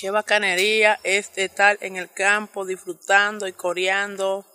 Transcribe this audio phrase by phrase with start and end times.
[0.00, 4.46] Qué bacanería es estar en el campo disfrutando y coreando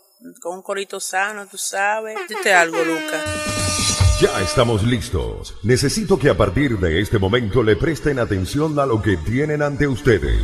[0.42, 2.18] con un corito sano, tú sabes.
[2.28, 4.20] Dite algo, Lucas.
[4.20, 5.56] Ya estamos listos.
[5.62, 9.88] Necesito que a partir de este momento le presten atención a lo que tienen ante
[9.88, 10.42] ustedes.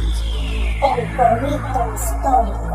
[1.00, 2.72] El corito histórico.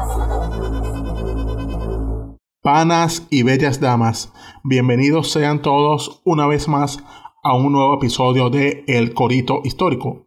[2.60, 4.32] Panas y bellas damas,
[4.64, 6.98] bienvenidos sean todos una vez más
[7.44, 10.25] a un nuevo episodio de El Corito Histórico,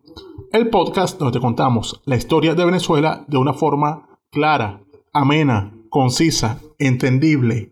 [0.52, 4.82] el podcast donde te contamos la historia de Venezuela de una forma clara,
[5.14, 7.72] amena, concisa, entendible.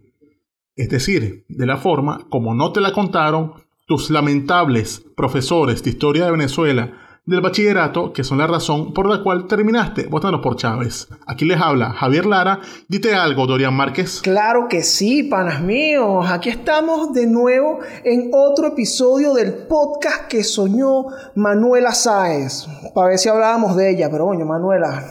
[0.75, 3.53] Es decir, de la forma como no te la contaron
[3.87, 6.93] tus lamentables profesores de historia de Venezuela
[7.27, 11.09] del bachillerato, que son la razón por la cual terminaste votando por Chávez.
[11.27, 12.61] Aquí les habla Javier Lara.
[12.87, 14.21] Dite algo, Dorian Márquez.
[14.21, 16.25] Claro que sí, panas míos.
[16.29, 22.65] Aquí estamos de nuevo en otro episodio del podcast que soñó Manuela Sáez.
[22.95, 25.03] Para ver si hablábamos de ella, pero coño, Manuela,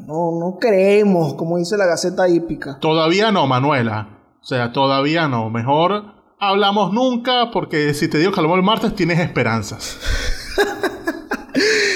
[0.00, 2.78] no, no creemos, como dice la Gaceta Hípica.
[2.80, 4.18] Todavía no, Manuela.
[4.42, 5.48] O sea, todavía no.
[5.48, 6.04] Mejor
[6.38, 9.98] hablamos nunca porque si te digo que hablamos el martes tienes esperanzas.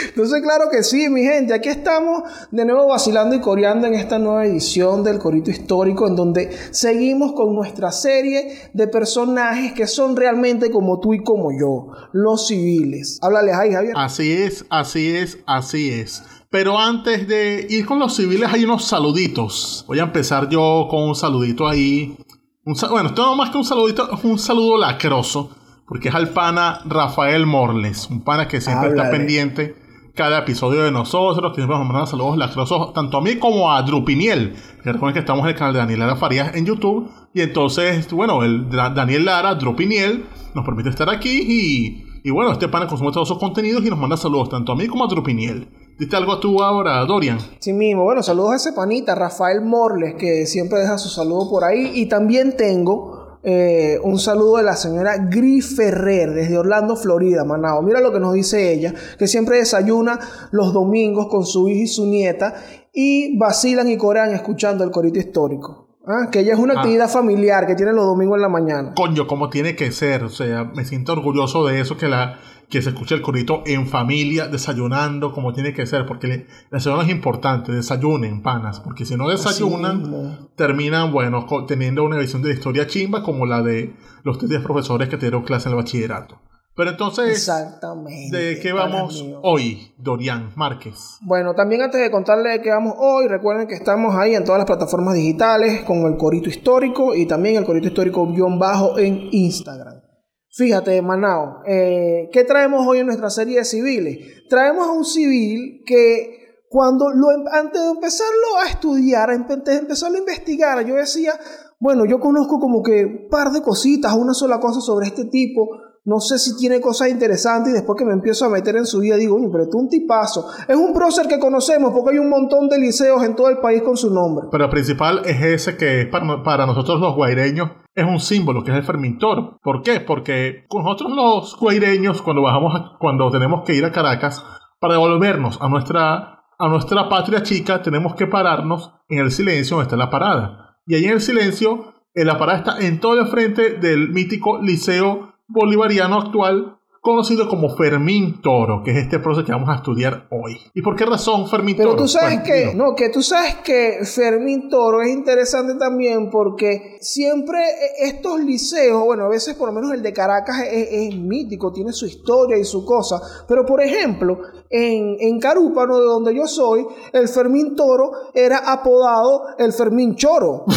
[0.08, 4.18] Entonces, claro que sí, mi gente, aquí estamos de nuevo vacilando y coreando en esta
[4.18, 10.16] nueva edición del Corito Histórico, en donde seguimos con nuestra serie de personajes que son
[10.16, 13.18] realmente como tú y como yo, los civiles.
[13.22, 13.92] Háblales ahí, Javier.
[13.96, 16.22] Así es, así es, así es.
[16.50, 19.84] Pero antes de ir con los civiles hay unos saluditos.
[19.88, 22.16] Voy a empezar yo con un saludito ahí.
[22.64, 25.50] bueno, esto no más que un saludito, un saludo lacroso,
[25.86, 29.74] porque es al pana Rafael Morles, un pana que siempre está pendiente
[30.14, 33.82] cada episodio de nosotros, que siempre nos mandan saludos lacrosos, tanto a mí como a
[33.82, 38.10] Drupiniel, recuerden que estamos en el canal de Daniel Lara Farías en YouTube, y entonces,
[38.12, 43.12] bueno, el Daniel Lara, Drupiniel, nos permite estar aquí y, y bueno, este pana consume
[43.12, 45.68] todos sus contenidos y nos manda saludos tanto a mí como a Drupiniel.
[45.98, 47.38] ¿Diste algo a tú ahora, Dorian?
[47.58, 48.04] Sí mismo.
[48.04, 51.92] Bueno, saludos a ese panita, Rafael Morles, que siempre deja su saludo por ahí.
[51.94, 57.82] Y también tengo eh, un saludo de la señora Gri Ferrer desde Orlando, Florida, Manao.
[57.82, 60.18] Mira lo que nos dice ella, que siempre desayuna
[60.50, 62.54] los domingos con su hija y su nieta
[62.92, 65.85] y vacilan y corean escuchando el corito histórico.
[66.06, 66.78] Ah, que ella es una ah.
[66.78, 68.92] actividad familiar que tiene los domingos en la mañana.
[68.94, 70.22] Coño, como tiene que ser.
[70.24, 73.86] O sea, me siento orgulloso de eso que la que se escuche el corito en
[73.86, 79.16] familia, desayunando, como tiene que ser, porque el desayuno es importante, desayunen, panas, porque si
[79.16, 83.94] no desayunan, terminan, bueno, teniendo una visión de historia chimba como la de
[84.24, 86.40] los tres profesores que te dieron clase en el bachillerato.
[86.76, 91.16] Pero entonces, Exactamente, ¿de qué vamos hoy, Dorian Márquez?
[91.22, 94.58] Bueno, también antes de contarle de qué vamos hoy, recuerden que estamos ahí en todas
[94.58, 99.28] las plataformas digitales con el Corito Histórico y también el Corito Histórico guion bajo en
[99.32, 100.02] Instagram.
[100.50, 104.44] Fíjate, Manao, eh, ¿qué traemos hoy en nuestra serie de civiles?
[104.50, 109.76] Traemos a un civil que cuando lo, em, antes de empezarlo a estudiar, antes de
[109.76, 111.32] empezarlo a investigar, yo decía,
[111.78, 115.68] bueno, yo conozco como que un par de cositas, una sola cosa sobre este tipo,
[116.06, 119.00] no sé si tiene cosas interesantes y después que me empiezo a meter en su
[119.00, 120.48] vida digo, pero tú un tipazo.
[120.68, 123.82] Es un prócer que conocemos porque hay un montón de liceos en todo el país
[123.82, 124.46] con su nombre.
[124.52, 128.70] Pero el principal es ese que para, para nosotros los guaireños es un símbolo, que
[128.70, 129.58] es el Fermintor.
[129.60, 129.98] ¿Por qué?
[129.98, 134.44] Porque nosotros los guaireños, cuando bajamos, cuando tenemos que ir a Caracas,
[134.78, 139.86] para devolvernos a nuestra, a nuestra patria chica, tenemos que pararnos en el silencio donde
[139.86, 140.78] está la parada.
[140.86, 145.35] Y ahí en el silencio, la parada está en todo el frente del mítico Liceo
[145.48, 146.76] bolivariano actual
[147.06, 150.58] conocido como Fermín Toro, que es este proceso que vamos a estudiar hoy.
[150.74, 151.90] ¿Y por qué razón Fermín Toro?
[151.90, 156.96] Pero tú sabes que, no, que tú sabes que Fermín Toro es interesante también porque
[157.00, 161.72] siempre e, estos liceos, bueno, a veces por lo menos el de Caracas es, mítico,
[161.72, 166.48] tiene su historia y su cosa, pero por ejemplo, en, en Carúpano, de donde yo
[166.48, 170.64] soy, el Fermín Toro era apodado el Fermín Choro.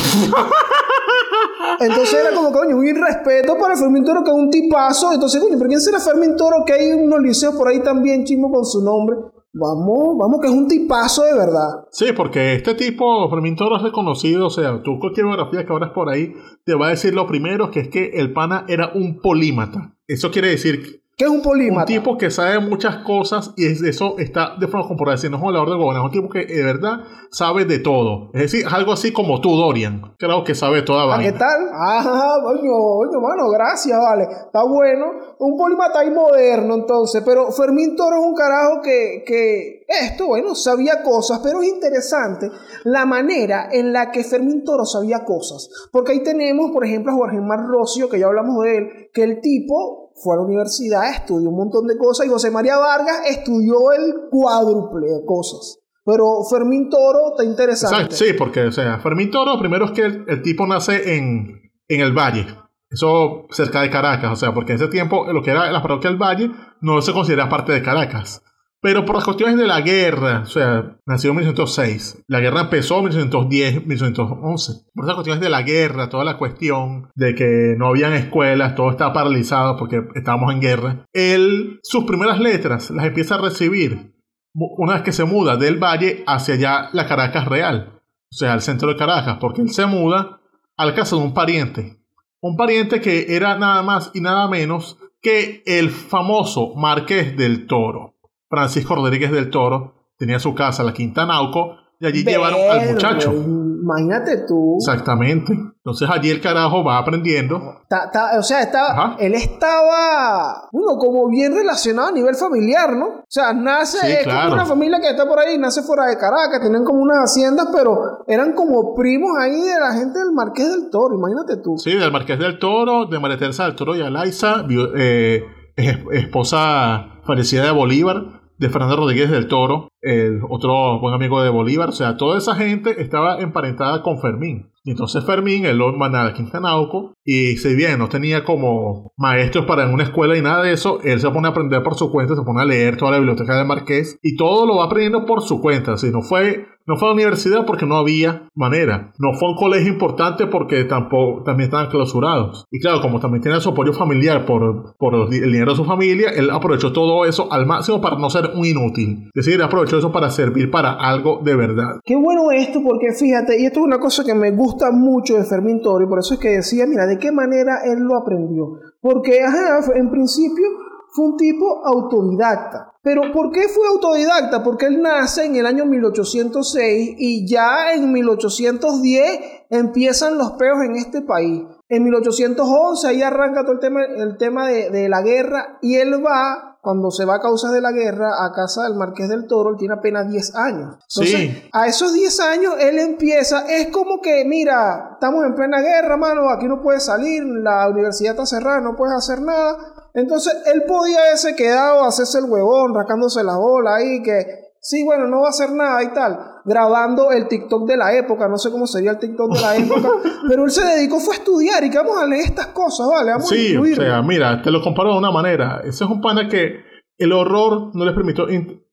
[1.79, 5.13] Entonces era como, coño, un irrespeto para Fermín Toro, que es un tipazo.
[5.13, 6.63] Entonces, coño, ¿pero quién será Fermín Toro?
[6.66, 9.17] Que hay unos liceos por ahí también chismo con su nombre.
[9.51, 11.87] Vamos, vamos, que es un tipazo de verdad.
[11.91, 15.90] Sí, porque este tipo, Fermín Toro es reconocido, o sea, tú cualquier biografía que abras
[15.90, 16.34] por ahí,
[16.66, 19.96] te va a decir lo primero, que es que el pana era un polímata.
[20.08, 21.81] Eso quiere decir ¿Qué es un polímata?
[21.81, 25.17] Un tipo que sabe muchas cosas y eso está de forma corporal.
[25.17, 26.99] Si no es un de gobierno, es un tipo que de verdad
[27.29, 28.29] sabe de todo.
[28.33, 30.16] Es decir, algo así como tú, Dorian.
[30.17, 31.71] Creo que sabe toda la ¿Qué tal?
[31.73, 34.23] Ah, coño, coño, bueno, gracias, vale.
[34.23, 35.07] Está bueno.
[35.39, 37.21] Un polímata ahí moderno, entonces.
[37.25, 42.49] Pero Fermín Toro es un carajo que, que esto, bueno, sabía cosas, pero es interesante
[42.85, 45.69] la manera en la que Fermín Toro sabía cosas.
[45.91, 49.23] Porque ahí tenemos, por ejemplo, a Jorge Mar Rocio, que ya hablamos de él, que
[49.23, 53.21] el tipo fue a la universidad, estudió un montón de cosas y José María Vargas
[53.29, 55.79] estudió el cuádruple de cosas.
[56.05, 57.95] Pero Fermín Toro está interesante.
[57.95, 62.01] Exacto, sí, porque, o sea, Fermín Toro, primero es que el, tipo nace en, en
[62.01, 62.47] el Valle.
[62.89, 66.09] Eso cerca de Caracas, o sea, porque en ese tiempo lo que era la parroquia
[66.09, 66.49] del Valle
[66.81, 68.41] no se considera parte de Caracas.
[68.81, 72.23] Pero por las cuestiones de la guerra, o sea, nació en 1906.
[72.28, 74.73] La guerra empezó en 1910, 1911.
[74.93, 78.90] Por esas cuestiones de la guerra, toda la cuestión de que no habían escuelas, todo
[78.90, 81.05] estaba paralizado porque estábamos en guerra.
[81.11, 84.14] Él, sus primeras letras las empieza a recibir
[84.53, 88.02] una vez que se muda del valle hacia allá la Caracas real.
[88.31, 90.40] O sea, al centro de Caracas, porque él se muda
[90.78, 91.97] al casa de un pariente.
[92.41, 98.16] Un pariente que era nada más y nada menos que el famoso Marqués del Toro.
[98.49, 103.31] Francisco Rodríguez del Toro tenía su casa, la Quinta Nauco, y allí llevaron al muchacho.
[103.34, 104.78] Imagínate tú.
[104.79, 105.51] Exactamente.
[105.53, 107.59] Entonces allí el carajo va aprendiendo.
[107.90, 113.05] Ta- ta- o sea, estaba, él estaba, bueno, como bien relacionado a nivel familiar, ¿no?
[113.07, 114.49] O sea, nace, Sí, es claro.
[114.49, 117.67] como una familia que está por ahí, nace fuera de Caracas, tienen como unas haciendas,
[117.73, 121.78] pero eran como primos ahí de la gente del Marqués del Toro, imagínate tú.
[121.78, 125.43] Sí, del Marqués del Toro, de María Teresa del Toro y Alaiza, viu- eh,
[125.75, 131.50] es- esposa fallecida de Bolívar, de Fernando Rodríguez del Toro, el otro buen amigo de
[131.50, 131.90] Bolívar.
[131.90, 134.72] O sea, toda esa gente estaba emparentada con Fermín.
[134.84, 139.66] Y entonces Fermín, él lo mandaba a Quintanauco y si bien no tenía como maestros
[139.66, 142.11] para en una escuela y nada de eso, él se pone a aprender por su
[142.11, 145.26] cuenta, se pone a leer toda la biblioteca del Marqués y todo lo va aprendiendo
[145.26, 145.97] por su cuenta.
[145.97, 149.14] Si no fue, no fue a la universidad porque no había manera.
[149.20, 152.66] No fue a un colegio importante porque tampoco, también estaban clausurados.
[152.72, 156.32] Y claro, como también tenía su apoyo familiar por, por el dinero de su familia,
[156.32, 159.30] él aprovechó todo eso al máximo para no ser un inútil.
[159.36, 162.00] Es decir, aprovechó eso para servir para algo de verdad.
[162.03, 165.44] Qué bueno esto, porque fíjate, y esto es una cosa que me gusta mucho de
[165.44, 168.80] Fermín Toro, y por eso es que decía, mira, ¿de qué manera él lo aprendió?
[169.00, 170.66] Porque, ajá, en principio
[171.12, 172.89] fue un tipo autodidacta.
[173.01, 174.61] Pero ¿por qué fue autodidacta?
[174.63, 180.96] Porque él nace en el año 1806 y ya en 1810 empiezan los peos en
[180.96, 181.63] este país.
[181.87, 186.23] En 1811 ahí arranca todo el tema, el tema de, de la guerra y él
[186.23, 189.72] va, cuando se va a causas de la guerra, a casa del Marqués del Toro,
[189.72, 190.95] él tiene apenas 10 años.
[191.09, 191.69] Entonces, Sí.
[191.72, 196.49] a esos 10 años él empieza, es como que, mira, estamos en plena guerra, mano,
[196.49, 199.78] aquí no puedes salir, la universidad está cerrada, no puedes hacer nada.
[200.19, 204.45] Entonces él podía haberse quedado, hacerse el huevón, rascándose la bola ahí, que
[204.81, 208.47] sí, bueno, no va a hacer nada y tal, grabando el TikTok de la época,
[208.47, 210.09] no sé cómo sería el TikTok de la época,
[210.47, 213.31] pero él se dedicó fue a estudiar y que vamos a leer estas cosas, ¿vale?
[213.31, 214.03] Vamos a Sí, o incluirlo.
[214.03, 215.81] sea, mira, te lo comparo de una manera.
[215.83, 216.77] Ese es un pana que
[217.17, 218.45] el horror no les permitió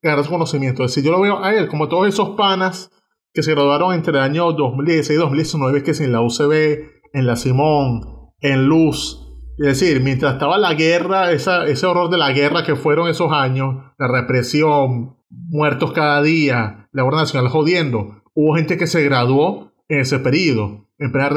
[0.02, 0.82] ganar su conocimiento.
[0.84, 2.90] Es decir, yo lo veo a él como todos esos panas
[3.32, 6.52] que se graduaron entre el año 2016 y 2019, que es en la UCB,
[7.12, 9.22] en la Simón, en Luz.
[9.58, 13.76] Es decir, mientras estaba la guerra, ese horror de la guerra que fueron esos años,
[13.98, 20.00] la represión, muertos cada día, la Guardia Nacional jodiendo, hubo gente que se graduó en
[20.00, 21.30] ese periodo, en plena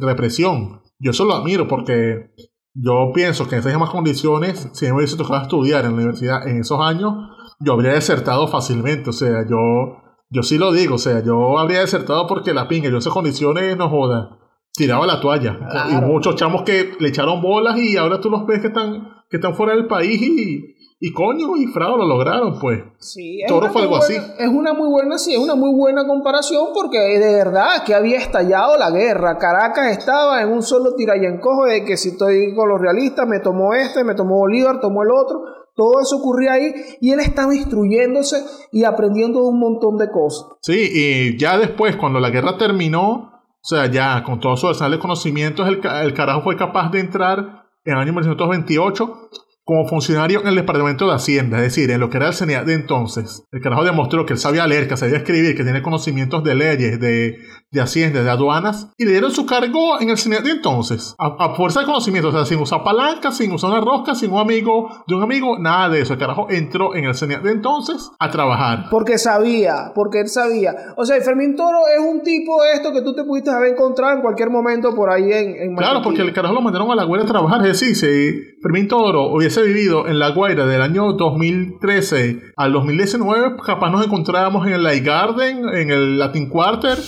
[0.00, 0.82] represión.
[0.98, 2.30] Yo eso lo admiro porque
[2.74, 6.46] yo pienso que en esas mismas condiciones, si me hubiese tocado estudiar en la universidad
[6.46, 7.14] en esos años,
[7.60, 9.10] yo habría desertado fácilmente.
[9.10, 12.88] O sea, yo, yo sí lo digo, o sea, yo habría desertado porque la pinga,
[12.88, 14.38] yo en esas condiciones no joda.
[14.74, 15.58] Tiraba la toalla.
[15.90, 19.36] Y muchos chamos que le echaron bolas y ahora tú los ves que están, que
[19.36, 22.80] están fuera del país y, y coño, y fraude lo lograron, pues.
[22.98, 24.32] Sí, es Toro una fue algo buena- así.
[24.38, 28.16] Es una muy buena, sí, es una muy buena comparación porque de verdad que había
[28.18, 29.36] estallado la guerra.
[29.36, 33.28] Caracas estaba en un solo tira y encojo de que si estoy con los realistas,
[33.28, 35.42] me tomó este, me tomó Bolívar, tomó el otro.
[35.74, 38.42] Todo eso ocurría ahí y él estaba instruyéndose
[38.72, 40.46] y aprendiendo un montón de cosas.
[40.62, 43.31] Sí, y ya después, cuando la guerra terminó,
[43.62, 46.98] o sea, ya con todo su arsenal de conocimientos, el, el carajo fue capaz de
[46.98, 49.28] entrar en el año 1928
[49.64, 52.66] como funcionario en el Departamento de Hacienda, es decir, en lo que era el CENIAT
[52.66, 53.44] de entonces.
[53.52, 56.98] El carajo demostró que él sabía leer, que sabía escribir, que tenía conocimientos de leyes,
[56.98, 57.38] de,
[57.72, 61.36] de Hacienda, de aduanas, y le dieron su cargo en el CENIAT de entonces, a,
[61.38, 64.40] a fuerza de conocimiento, o sea, sin usar palanca, sin usar una rosca, sin un
[64.40, 66.12] amigo de un amigo, nada de eso.
[66.12, 68.86] El carajo entró en el CENIAT de entonces a trabajar.
[68.90, 70.74] Porque sabía, porque él sabía.
[70.96, 73.72] O sea, y Fermín Toro es un tipo de esto que tú te pudiste haber
[73.72, 76.94] encontrado en cualquier momento por ahí en, en Claro, porque el carajo lo mandaron a
[76.94, 77.66] La Guaira a trabajar.
[77.66, 83.56] Es decir, si Fermín Toro hubiese vivido en La Guaira del año 2013 al 2019,
[83.64, 86.98] capaz nos encontrábamos en el Light Garden, en el Latin Quarter,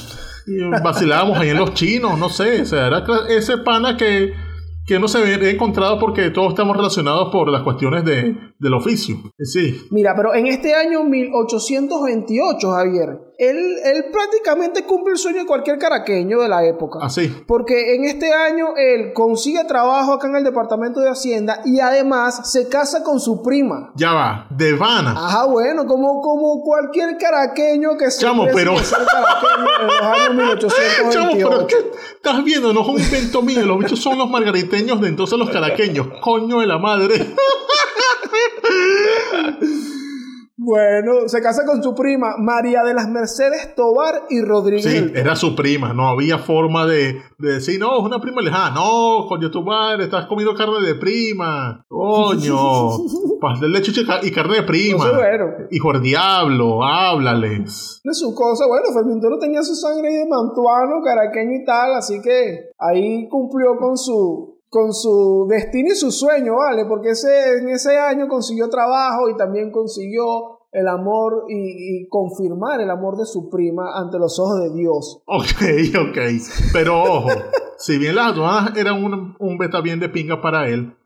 [0.83, 2.63] vacilábamos ahí en los chinos, no sé.
[2.63, 4.33] O sea, era ese pana que,
[4.87, 9.17] que no se había encontrado porque todos estamos relacionados por las cuestiones de, del oficio.
[9.39, 9.87] Sí.
[9.91, 15.79] Mira, pero en este año 1828, Javier, él, él prácticamente cumple el sueño de cualquier
[15.79, 17.01] caraqueño de la época.
[17.03, 17.29] Así.
[17.47, 22.51] Porque en este año él consigue trabajo acá en el Departamento de Hacienda y además
[22.51, 23.93] se casa con su prima.
[23.97, 25.13] Ya va, de Vana.
[25.17, 30.03] Ajá, bueno, como, como cualquier caraqueño que se Chamo, pero- de ser caraqueño en los
[30.03, 31.11] años 1828.
[31.11, 31.77] Chamo, pero ¿qué
[32.17, 32.73] estás viendo?
[32.73, 33.65] No es un invento mío.
[33.67, 36.07] Los bichos son los margariteños de entonces los caraqueños.
[36.21, 37.15] Coño de la madre.
[40.65, 44.85] Bueno, se casa con su prima María de las Mercedes Tobar y Rodríguez.
[44.85, 45.93] Sí, era su prima.
[45.93, 48.75] No había forma de, de decir, no, es una prima lejana.
[48.75, 51.85] No, coño, tu madre, estás comiendo carne de prima.
[51.89, 52.89] Coño,
[53.41, 55.05] pastel de leche y ca- y carne de prima.
[55.05, 55.45] Entonces, bueno.
[55.71, 58.01] Hijo del diablo, háblales.
[58.03, 58.67] de su cosa.
[58.67, 63.77] Bueno, Fermintoro tenía su sangre ahí de mantuano, caraqueño y tal, así que ahí cumplió
[63.79, 66.85] con su con su destino y su sueño, ¿vale?
[66.85, 72.81] Porque ese, en ese año consiguió trabajo y también consiguió el amor y, y confirmar
[72.81, 75.23] el amor de su prima ante los ojos de Dios.
[75.27, 75.47] Ok,
[76.11, 76.19] ok.
[76.73, 77.29] Pero ojo,
[77.79, 80.97] si bien las aduanas eran un, un beta bien de pinga para él,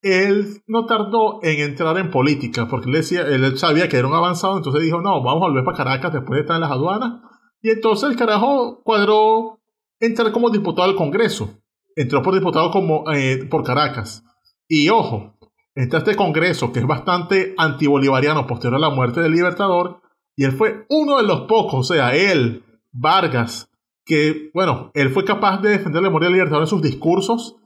[0.00, 4.14] él no tardó en entrar en política, porque él, decía, él sabía que era un
[4.14, 7.20] avanzado, entonces dijo, no, vamos a volver para Caracas después de estar en las aduanas.
[7.60, 9.60] Y entonces el carajo cuadró
[9.98, 11.59] entrar como diputado al Congreso.
[11.96, 14.24] Entró por diputado como, eh, por Caracas.
[14.68, 15.36] Y ojo,
[15.74, 20.00] está este Congreso que es bastante antibolivariano posterior a la muerte del Libertador.
[20.36, 23.70] Y él fue uno de los pocos, o sea, él, Vargas,
[24.04, 27.56] que, bueno, él fue capaz de defender la memoria del Libertador en sus discursos,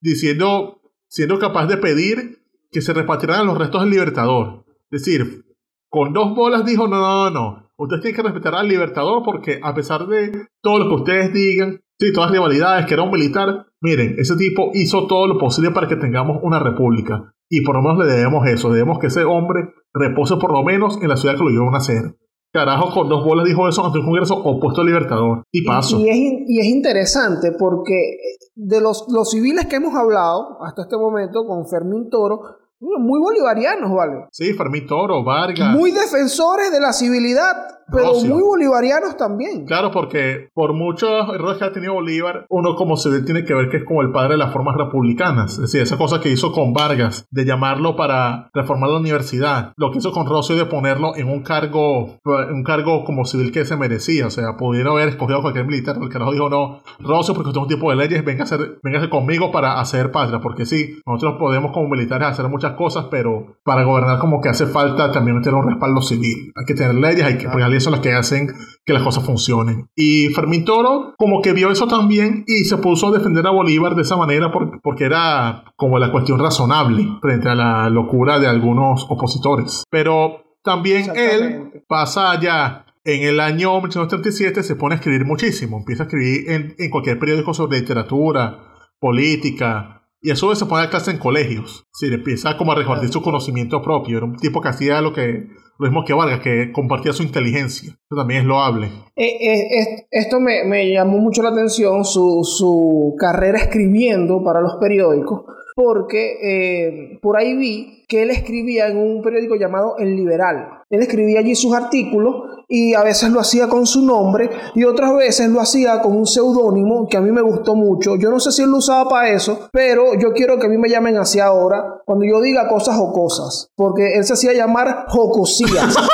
[0.00, 4.64] diciendo, siendo capaz de pedir que se repatriaran los restos del Libertador.
[4.90, 5.44] Es decir,
[5.88, 9.60] con dos bolas dijo, no, no, no, no, ustedes tienen que respetar al Libertador porque
[9.62, 13.10] a pesar de todo lo que ustedes digan, sí, todas las rivalidades, que era un
[13.10, 17.32] militar, miren, ese tipo hizo todo lo posible para que tengamos una república.
[17.48, 20.98] Y por lo menos le debemos eso, debemos que ese hombre repose por lo menos
[21.02, 22.16] en la ciudad que lo iban a hacer.
[22.52, 25.42] Carajo, con dos bolas dijo eso ante un congreso opuesto al Libertador.
[25.52, 25.98] Y paso.
[26.00, 28.16] Y es, in- y es interesante porque
[28.54, 32.40] de los, los civiles que hemos hablado hasta este momento con Fermín Toro,
[32.80, 34.26] muy bolivarianos, ¿vale?
[34.32, 35.74] Sí, Fermín Toro, Vargas.
[35.76, 37.54] Muy defensores de la civilidad,
[37.92, 38.34] pero Rocio.
[38.34, 39.66] muy bolivarianos también.
[39.66, 43.68] Claro, porque por muchos errores que ha tenido Bolívar, uno como se tiene que ver
[43.68, 45.52] que es como el padre de las formas republicanas.
[45.52, 49.90] Es decir, esa cosa que hizo con Vargas, de llamarlo para reformar la universidad, lo
[49.90, 53.76] que hizo con Rocio de ponerlo en un cargo, un cargo como civil que se
[53.76, 54.26] merecía.
[54.26, 55.96] O sea, pudieron haber escogido a cualquier militar.
[56.00, 58.78] El carajo dijo, no, Rocio, porque usted es un tipo de leyes, venga a hacer,
[58.82, 60.40] véngase conmigo para hacer patria.
[60.40, 64.66] Porque sí, nosotros podemos como militares hacer muchas cosas, pero para gobernar como que hace
[64.66, 66.52] falta también tener un respaldo civil.
[66.56, 68.48] Hay que tener leyes, hay que, las son las que hacen
[68.84, 69.88] que las cosas funcionen.
[69.94, 73.94] Y Fermín Toro como que vio eso también y se puso a defender a Bolívar
[73.94, 78.46] de esa manera por- porque era como la cuestión razonable frente a la locura de
[78.48, 79.84] algunos opositores.
[79.90, 82.86] Pero también él pasa allá.
[83.04, 85.78] En el año 1937 se pone a escribir muchísimo.
[85.78, 88.58] Empieza a escribir en, en cualquier periódico sobre literatura,
[89.00, 90.01] política.
[90.22, 91.84] Y a su vez se pone a clase en colegios.
[91.92, 94.18] Sí, empieza como a repartir su conocimiento propio.
[94.18, 95.48] Era un tipo que hacía lo que
[95.78, 97.88] lo mismo que Vargas, que compartía su inteligencia.
[97.90, 98.86] Eso también es loable.
[99.16, 104.60] Eh, eh, es- esto me, me llamó mucho la atención, su, su carrera escribiendo para
[104.60, 105.42] los periódicos,
[105.74, 110.82] porque eh, por ahí vi que él escribía en un periódico llamado El Liberal.
[110.88, 115.14] Él escribía allí sus artículos y a veces lo hacía con su nombre y otras
[115.14, 118.16] veces lo hacía con un seudónimo que a mí me gustó mucho.
[118.16, 120.78] Yo no sé si él lo usaba para eso, pero yo quiero que a mí
[120.78, 125.94] me llamen así ahora cuando yo diga cosas jocosas, porque él se hacía llamar Jocosías.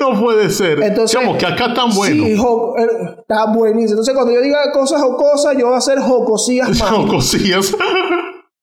[0.00, 0.80] No puede ser.
[0.82, 2.24] Entonces, Chamo, que acá tan bueno.
[2.24, 3.92] Sí, jo- eh, está buenísimo.
[3.94, 6.90] Entonces, cuando yo diga cosas jocosas, yo voy a hacer jocosías más.
[7.08, 7.74] Cosillas.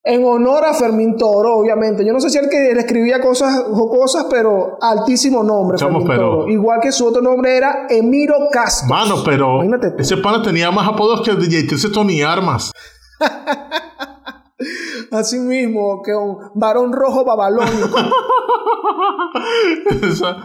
[0.07, 2.05] En honor a Fermín Toro, obviamente.
[2.05, 6.07] Yo no sé si él que le escribía cosas jocosas, pero altísimo nombre, Chamo, Fermín
[6.07, 6.47] pero- Toro.
[6.49, 8.87] Igual que su otro nombre era Emiro Castro.
[8.87, 10.01] Mano, pero Imagínate tú.
[10.03, 12.71] ese pana tenía más apodos que el DJ 13 Tony Armas.
[15.11, 17.97] Así mismo, que un varón rojo babalónico.
[20.03, 20.37] Esa-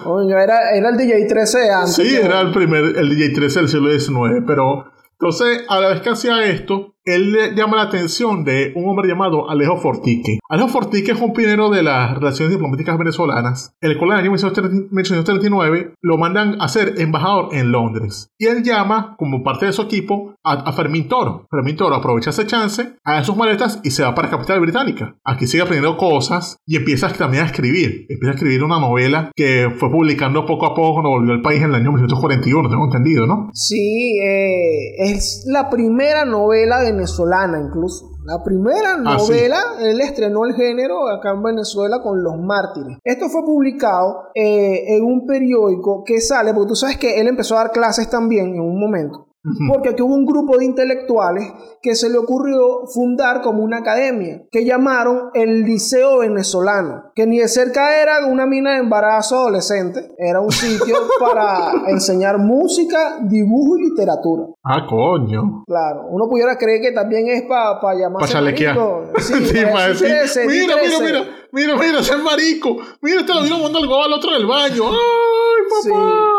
[0.43, 1.95] era, era el DJ 13 antes.
[1.97, 6.01] Sí, era el primer, el DJ 13 del siglo XIX, pero entonces a la vez
[6.01, 10.39] que hacía esto, él le llama la atención de un hombre llamado Alejo Fortique.
[10.49, 14.31] Alejo Fortique es un pionero de las relaciones diplomáticas venezolanas, el cual en el año
[14.33, 18.31] 1939 lo mandan a ser embajador en Londres.
[18.39, 21.47] Y él llama, como parte de su equipo, a, a Fermín Toro.
[21.51, 25.17] Fermín Toro aprovecha ese chance, hace sus maletas y se va para la capital británica.
[25.25, 28.07] Aquí sigue aprendiendo cosas y empieza también a escribir.
[28.09, 31.63] Empieza a escribir una novela que fue publicando poco a poco cuando volvió al país
[31.63, 33.51] en el año 1941, tengo entendido, ¿no?
[33.53, 38.11] Sí, eh, es la primera novela venezolana incluso.
[38.25, 39.33] La primera Ah, sí.
[39.33, 42.99] novela, él estrenó el género acá en Venezuela con Los Mártires.
[43.05, 47.55] Esto fue publicado eh, en un periódico que sale, porque tú sabes que él empezó
[47.57, 49.27] a dar clases también en un momento.
[49.69, 54.43] Porque aquí hubo un grupo de intelectuales que se le ocurrió fundar como una academia
[54.51, 60.13] que llamaron el Liceo Venezolano, que ni de cerca era una mina de embarazo adolescente,
[60.19, 64.43] era un sitio para enseñar música, dibujo y literatura.
[64.63, 65.65] Ah, coño.
[65.67, 68.77] Claro, uno pudiera creer que también es para pa llamarse Para chalequear.
[69.19, 71.03] Sí, Sí, para para decir, decir, "Trece, di mira, mira, trece".
[71.03, 72.77] mira, mira, mira, ese es marico.
[73.01, 74.83] Mira, te lo vino mandando al otro del baño.
[74.85, 76.30] ¡Ay, papá!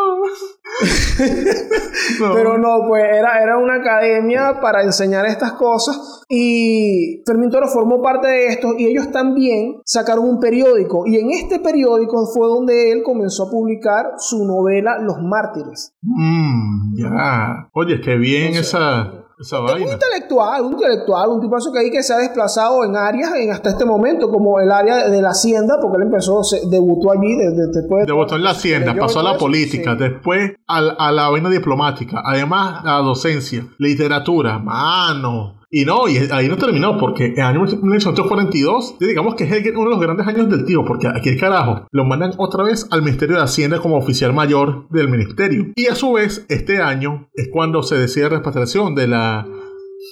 [2.20, 2.34] No.
[2.34, 8.02] Pero no, pues era, era una academia para enseñar estas cosas y Fermín Toro formó
[8.02, 12.92] parte de esto y ellos también sacaron un periódico y en este periódico fue donde
[12.92, 15.94] él comenzó a publicar su novela Los Mártires.
[16.02, 17.70] Mm, ya.
[17.74, 22.14] Oye, qué bien esa, esa Un intelectual, un intelectual, un tipo que ahí que se
[22.14, 25.98] ha desplazado en áreas en hasta este momento, como el área de la hacienda, porque
[25.98, 29.38] él empezó, se debutó allí desde después de Debutó en la hacienda, pasó a la
[29.38, 30.00] política, sí.
[30.00, 35.61] después a, a la vaina diplomática, además a la docencia, literatura, mano.
[35.74, 39.86] Y no, y ahí no terminó, porque en el año 1942, digamos que es uno
[39.86, 43.04] de los grandes años del tío, porque aquí el carajo lo mandan otra vez al
[43.04, 45.68] Ministerio de Hacienda como oficial mayor del ministerio.
[45.78, 49.48] Y a su vez, este año es cuando se decide repatriación de la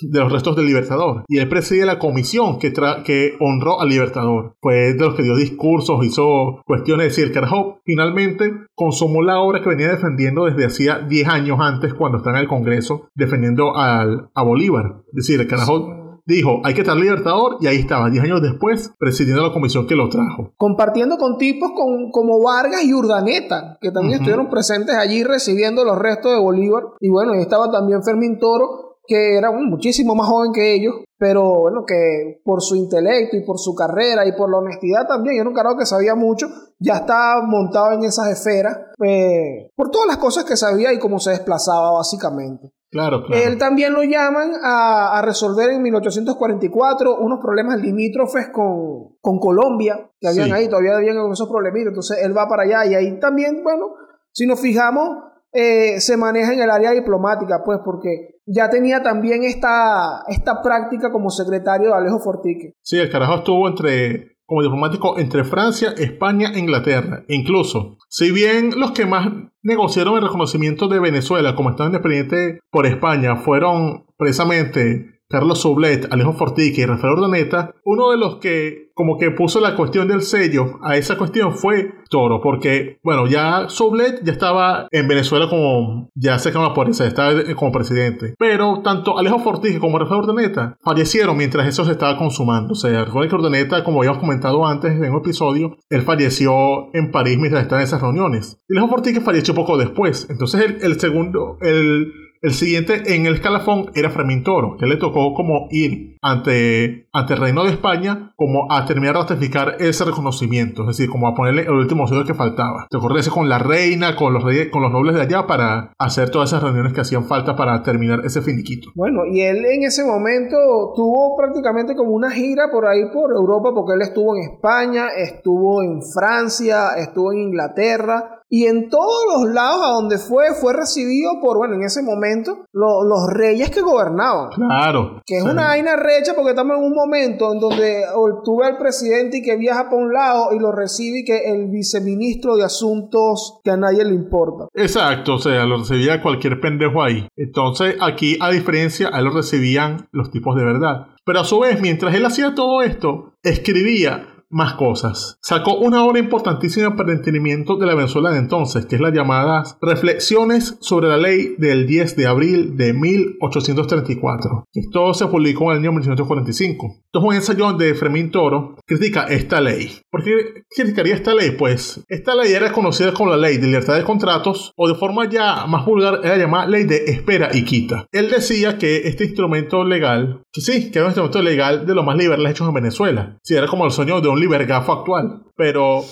[0.01, 1.23] de los restos del Libertador.
[1.27, 4.55] Y él preside la comisión que, tra- que honró al Libertador.
[4.61, 7.07] Fue de los que dio discursos, hizo cuestiones.
[7.07, 11.93] Es decir, carajo finalmente consumó la obra que venía defendiendo desde hacía 10 años antes,
[11.93, 15.03] cuando está en el Congreso, defendiendo al, a Bolívar.
[15.07, 19.41] Es decir, carajo dijo, hay que estar Libertador, y ahí estaba, 10 años después, presidiendo
[19.41, 20.53] la comisión que lo trajo.
[20.57, 25.97] compartiendo con tipos con- como Vargas y Urdaneta, que también estuvieron presentes allí recibiendo los
[25.97, 26.83] restos de Bolívar.
[26.99, 30.95] Y bueno, ahí estaba también Fermín Toro, que era bueno, muchísimo más joven que ellos,
[31.17, 35.37] pero bueno, que por su intelecto y por su carrera y por la honestidad también,
[35.39, 36.47] era un carajo que sabía mucho,
[36.79, 41.19] ya estaba montado en esas esferas, eh, por todas las cosas que sabía y cómo
[41.19, 42.71] se desplazaba básicamente.
[42.91, 43.43] Claro, claro.
[43.43, 50.09] Él también lo llaman a, a resolver en 1844 unos problemas limítrofes con, con Colombia,
[50.19, 50.51] que habían Sí.
[50.53, 51.89] ahí, todavía habían esos problemitas.
[51.89, 53.93] Entonces él va para allá y ahí también, bueno,
[54.31, 59.43] si nos fijamos, eh, se maneja en el área diplomática, pues, porque ya tenía también
[59.43, 62.73] esta, esta práctica como secretario de Alejo Fortique.
[62.81, 67.23] Sí, el carajo estuvo entre, como diplomático entre Francia, España e Inglaterra.
[67.27, 69.27] Incluso, si bien los que más
[69.61, 76.33] negociaron el reconocimiento de Venezuela como Estado independiente por España fueron precisamente Carlos Sublet, Alejo
[76.33, 80.77] Fortique y Rafael Urdaneta, uno de los que como que puso la cuestión del sello
[80.81, 86.37] a esa cuestión fue Toro, porque, bueno, ya Sublet ya estaba en Venezuela como, ya
[86.37, 91.67] se por eso, estaba como presidente, pero tanto Alejo Fortique como Rafael Urdaneta fallecieron mientras
[91.67, 95.19] eso se estaba consumando, o sea, recuerden que Urdaneta, como habíamos comentado antes en un
[95.19, 99.77] episodio, él falleció en París mientras estaba en esas reuniones, y Alejo Fortique falleció poco
[99.77, 104.95] después, entonces el segundo, el el siguiente en el escalafón era Fermín Toro, que le
[104.97, 110.05] tocó como ir ante, ante el Reino de España como a terminar de ratificar ese
[110.05, 112.87] reconocimiento, es decir, como a ponerle el último sello que faltaba.
[113.17, 116.49] Ese con la reina, con los, reyes- con los nobles de allá para hacer todas
[116.49, 118.89] esas reuniones que hacían falta para terminar ese finiquito.
[118.95, 120.55] Bueno, y él en ese momento
[120.95, 125.81] tuvo prácticamente como una gira por ahí por Europa, porque él estuvo en España, estuvo
[125.81, 131.33] en Francia, estuvo en Inglaterra, y en todos los lados a donde fue, fue recibido
[131.41, 134.49] por, bueno, en ese momento, lo- los reyes que gobernaban.
[134.49, 135.21] Claro.
[135.25, 135.49] Que es Sí.
[135.49, 139.37] una vaina recha porque estamos en un momento en donde o tú ves al presidente
[139.37, 143.59] y que viaja para un lado y lo recibe y que el viceministro de asuntos
[143.63, 144.65] que a nadie le importa.
[144.73, 147.27] Exacto, o sea, lo recibía cualquier pendejo ahí.
[147.37, 151.07] Entonces, aquí, a diferencia, a él lo recibían los tipos de verdad.
[151.25, 155.37] Pero a su vez, mientras él hacía todo esto, escribía más cosas.
[155.41, 159.11] Sacó una obra importantísima para el entendimiento de la Venezuela de entonces, que es la
[159.11, 164.65] llamada Reflexiones sobre la ley del 10 de abril de 1834.
[164.73, 166.87] Esto se publicó en el año 1945.
[167.05, 169.99] Esto es un ensayo donde Fermín Toro critica esta ley.
[170.09, 171.51] ¿Por qué criticaría esta ley?
[171.51, 175.29] Pues esta ley era conocida como la ley de libertad de contratos o de forma
[175.29, 178.05] ya más vulgar era llamada ley de espera y quita.
[178.11, 182.03] Él decía que este instrumento legal, que sí, que era un instrumento legal de lo
[182.03, 183.37] más liberal hecho en Venezuela.
[183.43, 185.41] Sí, era como el sueño de un libergafo actual.
[185.55, 186.03] Pero